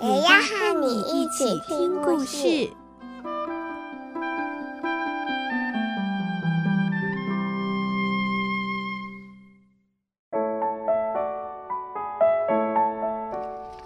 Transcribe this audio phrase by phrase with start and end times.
[0.00, 2.70] 也要和你一起听故事。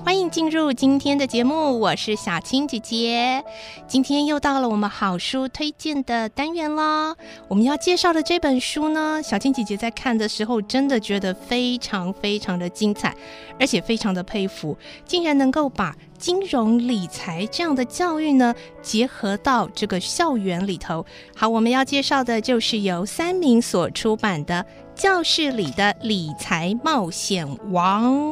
[0.05, 3.45] 欢迎进入今天的节目，我是小青姐姐。
[3.87, 7.15] 今天又到了我们好书推荐的单元喽。
[7.47, 13.15] 我们要介绍的这本书呢，小青姐姐在看的时候，真的觉得非常非常的精彩，
[13.61, 14.77] 而且非常的佩服，
[15.07, 21.07] 竟然能够把金融理财这样的教育呢，结合到这个校园里头。
[21.37, 24.67] 好，我们要介绍的就是由三民所出版的
[25.01, 28.31] 《教室里的理财冒险王》。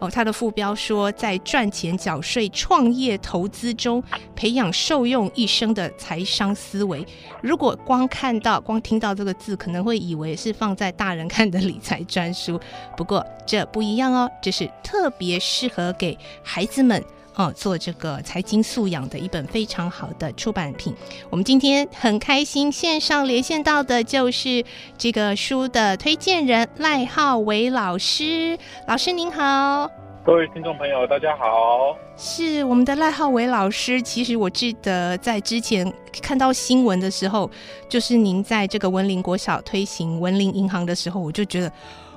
[0.00, 4.02] 哦，他的副标说，在赚钱、缴税、创业、投资中
[4.36, 7.04] 培养受用一生的财商思维。
[7.42, 12.60] 如果光看到、光听到这个字，可能会以为是放在大人看的理财专书。
[12.96, 17.02] 不过这不一样哦，这是特别适合给孩子们。
[17.38, 20.92] 哦，做这个财经素养的一本非常好的出版品。
[21.30, 24.64] 我们今天很开心，线上连线到的就是
[24.98, 28.58] 这个书的推荐人赖浩伟老师。
[28.88, 29.88] 老师您好，
[30.26, 31.96] 各位听众朋友，大家好。
[32.16, 34.02] 是我们的赖浩伟老师。
[34.02, 37.48] 其实我记得在之前看到新闻的时候，
[37.88, 41.72] 就是您在这个文林国小推行文林银行的时候，我就觉得，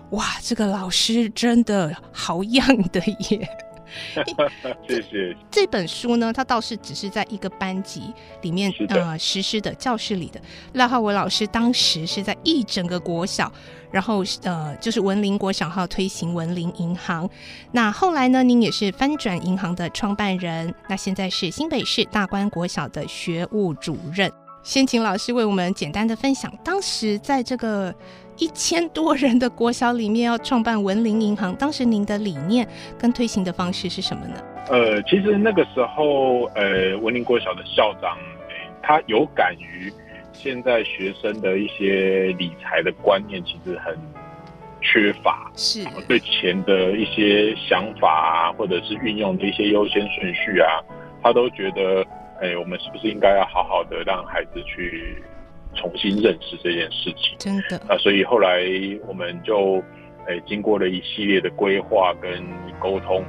[0.09, 2.99] 哇，这个老师真的好样的
[3.29, 3.47] 耶。
[4.87, 5.35] 谢谢。
[5.49, 10.39] 这本书呢，它倒是只是在一个班级里面呃实施的教室里的。
[10.73, 13.51] 赖浩伟老师当时是在一整个国小，
[13.91, 17.29] 然后呃就是文林国小号推行文林银行。
[17.71, 24.31] 那后来呢，您也是翻转银行的创办人，那现在是新北市大观国小的学务主任。
[24.63, 27.93] 先请老师为我们简单的分享，当时在这个。
[28.41, 34.33] 一千多人的国小里面要创办文林银行，当时您的理念跟推行的方式是什么呢？
[34.67, 38.17] 呃，其实那个时候，呃，文林国小的校长，
[38.49, 39.93] 欸，他有感于
[40.33, 43.95] 现在学生的一些理财的观念，其实很
[44.81, 50.81] 缺乏，是对钱的一些想法啊，或者是运用的一些优先顺序啊，
[51.21, 52.01] 他都觉得，
[52.41, 55.21] 哎，欸，我们是不是应该要好好的让孩子去。
[55.75, 58.61] 重新认识这件事情，真的啊，所以后来
[59.07, 59.83] 我们就
[60.27, 62.31] 诶、欸、经过了一系列的规划跟
[62.79, 63.23] 沟通，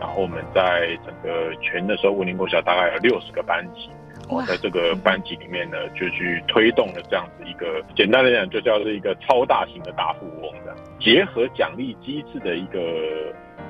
[0.00, 3.88] 然后我们在整个全的时候，文林国小大概有六十个班级，
[4.28, 12.80] 我在这个班级里面呢，就去推动了这样子一个，简单来讲就叫做一个超大型的大富翁的，结合奖励机制的一个。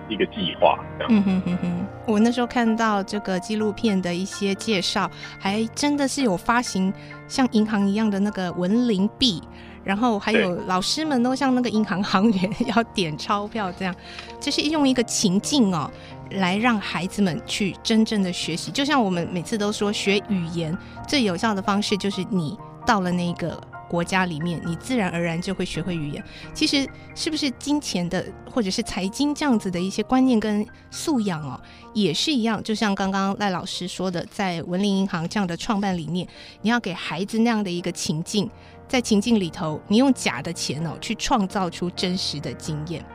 [0.09, 0.79] 一个计划，
[1.09, 6.93] 嗯哼哼哼，我那时候看到这个纪录片的一些介绍，还真的是有发行
[7.27, 9.43] 像银行一样的那个文林币，
[9.83, 13.95] 然后还有老师们都像那个银行行员要点钞票这样，
[14.41, 15.91] 就是用一个情境哦，
[16.33, 18.71] 来让孩子们去真正的学习。
[18.71, 20.77] 就像我们每次都说，学语言
[21.09, 23.59] 最有效的方式就是你到了那个。
[23.95, 26.25] 国家里面，你自然而然就会学会语言。
[26.53, 26.85] 其实，
[27.15, 31.61] 是不是金钱的或者是财经这样子的一些观念跟素养哦，
[31.93, 32.61] 也是一样。
[32.61, 36.27] 就像刚刚赖老师说的，在文林银行这样的创办理念，
[36.63, 38.51] 你要给孩子那样的一个情境，
[38.89, 43.07] 在情境里头，你用假的钱哦，去创造出真实的经验。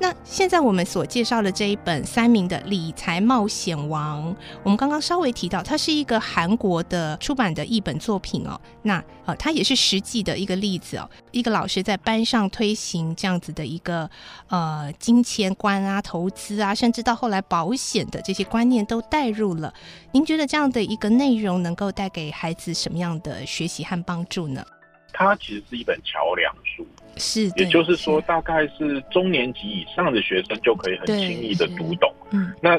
[0.00, 8.60] 那现在我们所介绍的这一本三明的理财冒险王，我们刚刚稍微提到，它是一个韩国的出版的一本作品哦。
[8.82, 11.10] 那呃，它也是实际的一个例子哦。
[11.32, 14.08] 一个老师在班上推行这样子的一个
[14.46, 19.74] 呃金钱观啊、投资啊，甚至到后来保险的这些观念都带入了。
[20.12, 24.64] 您觉得这样的一个内容能够带给孩子什么样的学习和帮助呢？
[25.12, 26.86] 它其实是一本桥梁书。
[27.18, 32.12] 是，也就是说，大概是中年级以上的学生就可以很轻易的读懂。
[32.30, 32.78] 嗯，那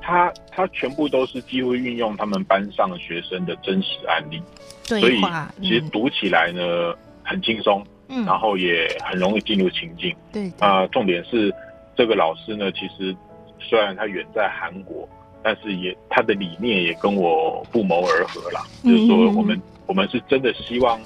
[0.00, 4.42] 他他全部都是几乎运用他们班上学生的真实案例，
[4.84, 5.20] 所以
[5.60, 10.14] 其实读起来呢、嗯、很轻松，嗯，然后也很容易进入情境。
[10.32, 11.52] 对，啊、呃，重点是
[11.96, 13.14] 这个老师呢，其实
[13.58, 15.08] 虽然他远在韩国，
[15.42, 18.62] 但是也他的理念也跟我不谋而合啦。
[18.84, 21.00] 就是说，我们我们是真的希望。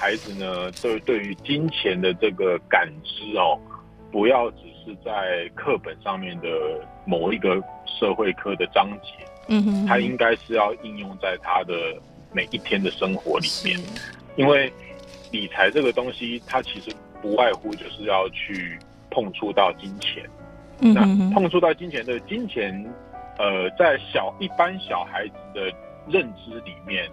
[0.00, 3.60] 孩子呢，对对于金钱的这个感知哦，
[4.10, 6.48] 不要只是在课本上面的
[7.04, 11.74] 某一个社会科的章节，嗯哼，他应该是要应用在他的
[12.32, 13.78] 每一天的生活里面，
[14.36, 14.72] 因为
[15.30, 18.78] 理财这个东西，它其实不外乎就是要去
[19.10, 20.24] 碰触到金钱，
[20.80, 22.72] 嗯，那碰触到金钱的金钱，
[23.36, 25.70] 呃，在小一般小孩子的
[26.08, 27.06] 认知里面，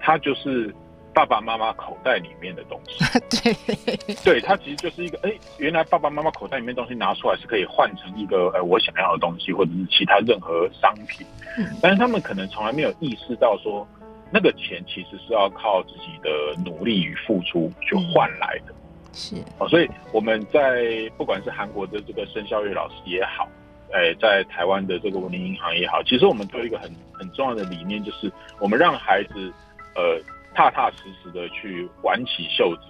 [0.00, 0.74] 他就是。
[1.14, 3.04] 爸爸妈妈口袋里面的东西，
[3.42, 11.26] 对，对，它其实就是一个，哎，原来爸爸妈妈口袋里面的东西拿出来是可以换成一个，呃，我想要的东西，或者是其他任何商品。
[11.58, 13.86] 嗯，但是他们可能从来没有意识到说，
[14.32, 16.30] 那个钱其实是要靠自己的
[16.64, 18.72] 努力与付出去换来的。
[19.12, 23.46] 是，哦，所以我们在不管是韩国的这个生肖月老师也好，
[23.92, 29.52] 哎，在台湾的这个文林银行也好，其实我们都有一个很很重要的理念，就是我们让孩子，
[29.94, 30.18] 呃。
[30.54, 32.82] 踏踏实实的去挽起袖子，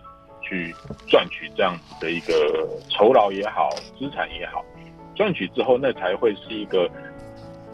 [0.42, 0.74] 去
[1.06, 4.64] 赚取这样子的一个酬劳也好，资产也好，
[5.14, 6.90] 赚取之后，那才会是一个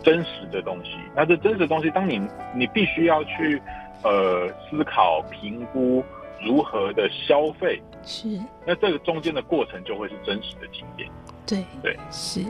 [0.02, 0.90] 真实的东西。
[1.17, 2.20] 那这真实的东西，当你
[2.55, 3.61] 你必须要去
[4.02, 6.05] 呃思考、评估
[6.44, 11.08] 如何的消费，是，那这个中间的过程就会是真实的经验。
[11.46, 12.44] 对对，是。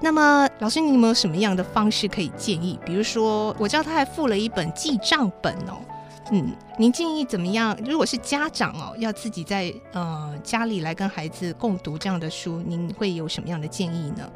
[0.00, 2.78] 那么老师，你有没有什么样的方式可以建议？
[2.84, 5.78] 比如说，我知道他还附了一本记账本哦。
[6.32, 7.76] 嗯，您建议怎么样？
[7.84, 14.28] 如果是家长哦，要自己在呃家里来跟孩子共读这样的书，您会有什么样的建议呢？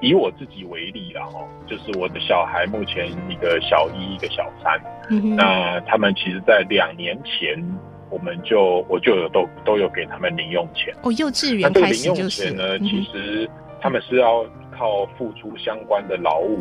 [0.00, 4.80] 以我自己为例啊，哈，就是我的小孩目前一个小一，一个小三，
[5.10, 7.62] 嗯，那他们其实在两年前，
[8.10, 12.50] 我们就我就有都都有给他们零用钱哦，幼稚园开始就是。
[12.50, 13.50] 那这个零用钱呢，嗯，其实
[13.80, 14.44] 他们是要
[14.76, 16.58] 靠付出相关的劳务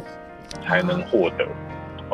[0.62, 1.48] 才能获得。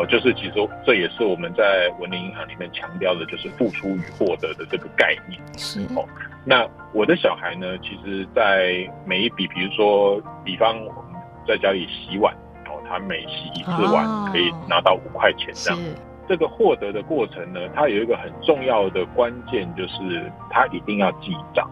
[0.06, 0.54] 就是其实
[0.86, 5.42] 这也是我们在文林银行里面强调的，就是付出与获得的这个概念。
[5.58, 6.06] 是哦，
[6.46, 12.34] 那我的小孩呢，其实，在每一笔，比如说，比方我们在家里洗碗，
[12.66, 15.80] 哦，他每洗一次碗可以拿到五块钱这样。
[15.80, 15.84] 哦、
[16.28, 21.70] 这个获得的过程呢，它有一个很重要的关键，就是他一定要记账。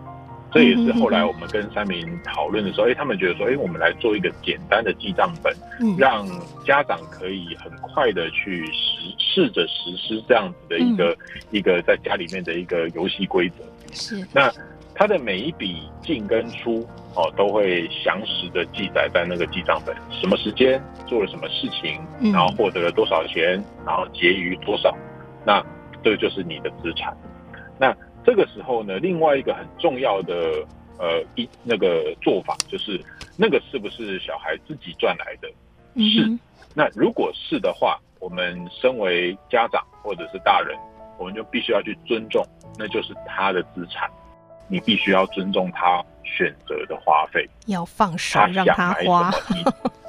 [0.51, 5.53] 这也是后来我们跟三明讨论的时候，哎，他们觉得说，哎，我们来做一个简单的记账本，
[5.97, 6.25] 让
[6.65, 11.17] 家长可以很快的去实试着实施这样子的一个
[11.51, 13.55] 一个在家里面的一个游戏规则。
[13.93, 14.25] 是。
[14.33, 14.51] 那
[14.95, 22.01] 他的每一笔进跟出哦，都会详实的记载在那个记账本，什么时间做了什么事情，
[22.31, 24.95] 然后获得了多少钱，然后结余多少，
[25.45, 25.63] 那
[26.03, 27.15] 这就是你的资产。
[27.79, 27.95] 那
[28.27, 30.35] 这个时候呢，另外一个很重要的
[30.99, 33.01] 呃一那个做法就是，
[33.37, 35.47] 那个是不是小孩自己赚来的？
[35.95, 36.29] 是。
[36.75, 40.77] 那如果是的话，我们身为家长或者是大人，
[41.17, 42.45] 我们就必须要去尊重，
[42.77, 44.11] 那就是他的资产，
[44.67, 49.31] 你必须要尊重他选择的花费，要放手让他花，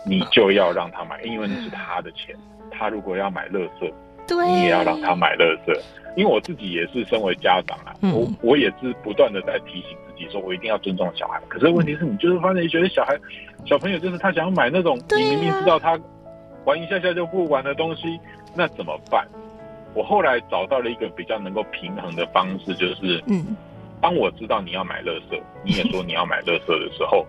[0.04, 2.36] 你你就要让他买，因为那是他的钱。
[2.72, 3.92] 他如果要买垃圾，
[4.28, 5.72] 对，你也要让他买乐色。
[6.16, 11.40] 因为我自己也是身为家长啊，嗯、我我也是不断的在提醒自己说，我一定要尊重小孩。
[11.46, 13.16] 可是问题是你就是发现，你觉得小孩
[13.64, 15.96] 小朋友就是他想要买那种你明明知道他
[16.64, 18.18] 玩一下下就不玩的东西，
[18.56, 19.28] 那怎么办？
[19.94, 23.56] 我后来找到了一个比较能够平衡的方式，就是嗯，
[24.00, 27.24] 当我知道你要买乐色，你也说你要买乐色的时候，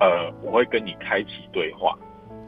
[0.00, 1.96] 呃，我会跟你开启对话。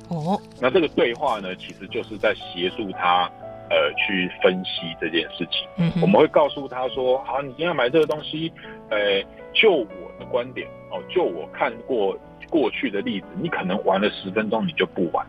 [0.09, 3.31] 哦，那这个对话呢，其实就是在协助他。
[3.71, 8.53] 呃，去分析这件事情，嗯，我们会告诉他说，好，你今天要买这个东西，
[8.91, 9.23] 呃，
[9.55, 9.87] 就我
[10.19, 15.25] 的观点哦，就我看过过去的例子，你可能玩了十分钟你就不玩，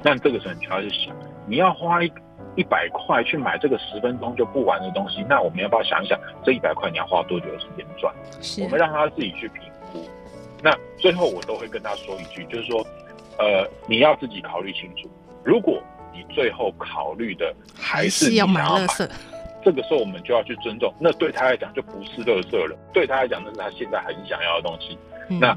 [0.00, 1.12] 但这个时候你就要去想，
[1.44, 2.12] 你要花一
[2.54, 8.14] 一百块去买这个十分钟就不玩的东西，那我们要不要想一想，这一百块你要花多久的时间赚？
[8.40, 10.08] 是，我们让他自己去评估。
[10.62, 12.86] 那最后我都会跟他说一句，就是说，
[13.40, 15.10] 呃，你要自己考虑清楚，
[15.42, 15.82] 如果。
[16.16, 19.08] 你最后考虑的还是要买垃圾，
[19.62, 20.90] 这个时候我们就要去尊重。
[20.98, 24.98] 那对他来讲就不是垃圾了，对他来讲那是他现在很想要的东西。
[25.28, 25.56] 嗯、那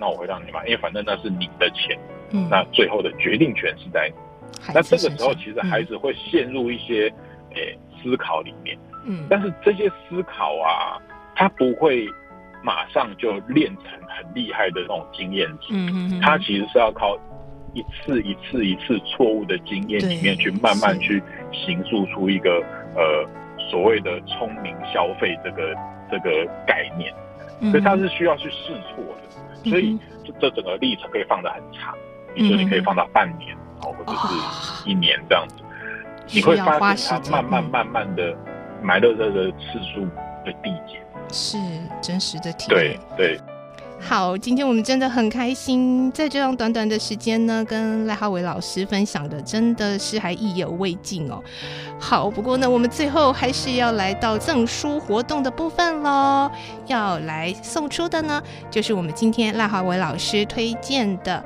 [0.00, 1.98] 那我会让你买，因为反正那是你的钱。
[2.30, 4.72] 嗯、那最后的决定权是在你。
[4.72, 7.08] 那这个时候其实孩子会陷入一些
[7.54, 8.78] 诶、嗯欸、思考里面。
[9.04, 9.26] 嗯。
[9.28, 10.96] 但是这些思考啊，
[11.36, 12.06] 他不会
[12.62, 15.68] 马上就练成很厉害的那种经验值。
[15.72, 16.20] 嗯嗯嗯。
[16.20, 17.18] 他其实是要靠。
[17.74, 21.22] 一次一次一次错误的经验里面去慢慢去
[21.52, 22.62] 形塑出一个
[22.94, 23.28] 呃
[23.70, 25.74] 所谓的聪明消费这个
[26.10, 27.12] 这个概念，
[27.70, 29.98] 所以它是需要去试错的，所以
[30.40, 31.94] 这整个历程可以放得很长，
[32.34, 35.56] 比如说你可以放到半年哦，或者是一年这样子，
[36.34, 38.36] 你会发现它慢慢慢慢的
[38.82, 40.06] 买乐乐的次数
[40.44, 41.58] 会递减，是
[42.00, 42.98] 真实的体验。
[43.16, 43.40] 对对。
[44.00, 51.42] 好，今天我们真的很开心，在这样短短的时间呢，跟赖浩伟老师分享的真的是还意犹未尽哦。
[51.98, 56.50] 好，不过呢，我们最后还是要来到赠书活动的部分喽。
[56.86, 61.44] 要来送出的呢，就是我们今天赖浩伟老师推荐的。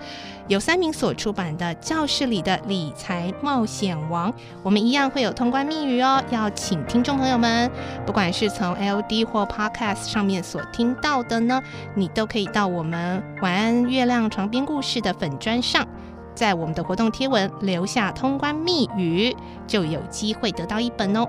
[0.52, 4.30] 由三名所出版的《教室里的理财冒险王》，
[4.62, 6.22] 我们一样会有通关密语哦。
[6.28, 7.70] 要请听众朋友们，
[8.04, 11.62] 不管是从 LD 或 Podcast 上面所听到的呢，
[11.94, 15.88] 你都可以到我们晚安月亮床边故事的粉砖上，
[16.34, 19.34] 在我们的活动贴文留下通关密语，
[19.66, 21.26] 就有机会得到一本哦。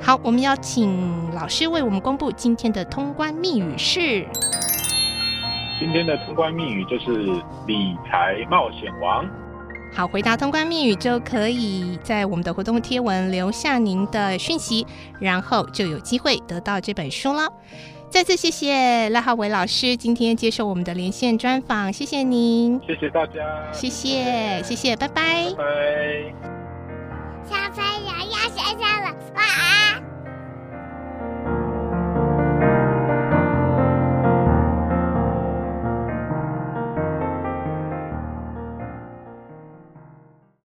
[0.00, 4.26] 好，我们要请老师为我们公布今天的通关密语是。
[5.82, 7.10] 今天的通关密语就是
[7.66, 9.28] 理财冒险王。
[9.92, 14.86] 好，回答通关密语就可以在我们的活动贴文留下您的讯息，
[15.18, 17.48] 然后就有机会得到这本书了。
[18.08, 25.64] 再次谢谢赖浩伟老师今天接受我们的连线专访，谢谢您，谢谢大家，谢谢，谢谢，拜拜，拜拜。
[27.44, 28.36] 小朋友要